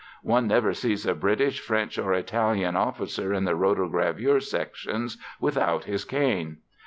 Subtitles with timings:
[0.23, 6.05] One never sees a British, French or Italian officer in the rotogravure sections without his
[6.05, 6.57] cane.